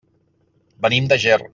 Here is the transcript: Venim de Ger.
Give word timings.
Venim 0.87 1.13
de 1.13 1.23
Ger. 1.27 1.41